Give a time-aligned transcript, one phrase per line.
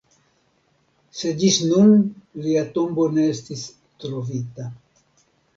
[1.19, 1.93] Sed ĝis nun
[2.47, 3.67] lia tombo ne estis
[4.05, 4.67] trovita.